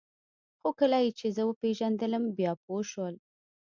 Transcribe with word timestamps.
خو 0.59 0.69
کله 0.79 0.97
یې 1.03 1.09
چې 1.19 1.27
زه 1.35 1.41
وپېژندلم 1.45 2.23
بیا 2.37 2.51
پوه 2.63 2.81
شول 2.91 3.15